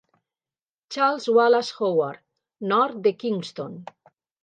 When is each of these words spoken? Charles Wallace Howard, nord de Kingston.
Charles 0.95 1.27
Wallace 1.35 1.71
Howard, 1.83 2.21
nord 2.73 3.01
de 3.03 3.13
Kingston. 3.25 3.83